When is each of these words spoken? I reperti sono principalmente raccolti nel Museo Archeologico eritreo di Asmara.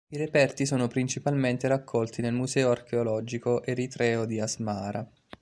I 0.09 0.17
reperti 0.17 0.65
sono 0.65 0.87
principalmente 0.87 1.67
raccolti 1.67 2.23
nel 2.23 2.33
Museo 2.33 2.71
Archeologico 2.71 3.61
eritreo 3.61 4.25
di 4.25 4.39
Asmara. 4.39 5.07